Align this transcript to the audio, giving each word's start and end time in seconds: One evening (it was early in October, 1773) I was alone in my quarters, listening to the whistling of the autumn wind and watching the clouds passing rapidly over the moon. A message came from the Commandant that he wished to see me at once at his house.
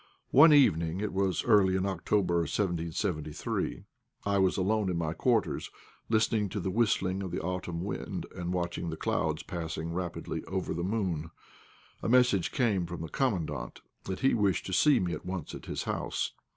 One 0.31 0.51
evening 0.51 0.99
(it 0.99 1.13
was 1.13 1.43
early 1.43 1.75
in 1.75 1.85
October, 1.85 2.37
1773) 2.37 3.83
I 4.25 4.37
was 4.39 4.57
alone 4.57 4.89
in 4.89 4.97
my 4.97 5.13
quarters, 5.13 5.69
listening 6.09 6.49
to 6.49 6.59
the 6.59 6.71
whistling 6.71 7.21
of 7.21 7.29
the 7.29 7.39
autumn 7.39 7.83
wind 7.83 8.25
and 8.35 8.51
watching 8.51 8.89
the 8.89 8.97
clouds 8.97 9.43
passing 9.43 9.93
rapidly 9.93 10.43
over 10.45 10.73
the 10.73 10.83
moon. 10.83 11.29
A 12.01 12.09
message 12.09 12.51
came 12.51 12.87
from 12.87 13.01
the 13.01 13.09
Commandant 13.09 13.81
that 14.05 14.21
he 14.21 14.33
wished 14.33 14.65
to 14.65 14.73
see 14.73 14.99
me 14.99 15.13
at 15.13 15.23
once 15.23 15.53
at 15.53 15.67
his 15.67 15.83
house. 15.83 16.31